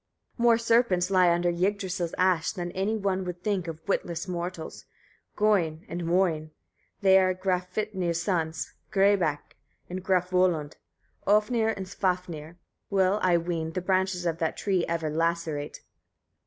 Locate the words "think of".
3.43-3.87